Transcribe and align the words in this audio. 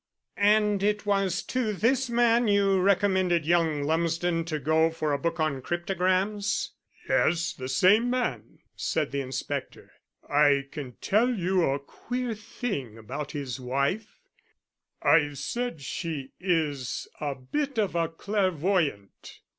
"And 0.37 0.81
it 0.81 1.05
was 1.05 1.43
to 1.43 1.73
this 1.73 2.09
man 2.09 2.47
you 2.47 2.81
recommended 2.81 3.45
young 3.45 3.83
Lumsden 3.83 4.45
to 4.45 4.57
go 4.57 4.89
for 4.89 5.13
a 5.13 5.19
book 5.19 5.39
on 5.39 5.61
cryptograms?" 5.61 6.71
"Yes; 7.07 7.53
the 7.53 7.69
same 7.69 8.09
man," 8.09 8.57
said 8.75 9.11
the 9.11 9.21
inspector. 9.21 9.91
"I 10.27 10.65
can 10.71 10.93
tell 11.01 11.29
you 11.29 11.69
a 11.69 11.77
queer 11.77 12.33
thing 12.33 12.97
about 12.97 13.33
his 13.33 13.59
wife. 13.59 14.21
I've 15.03 15.37
said 15.37 15.81
she 15.81 16.31
is 16.39 17.07
a 17.19 17.35
bit 17.35 17.77
of 17.77 17.93
a 17.93 18.07
clairvoyant. 18.09 19.41